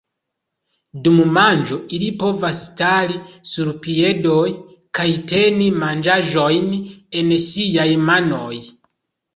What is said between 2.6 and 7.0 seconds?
stari sur piedoj kaj teni manĝaĵojn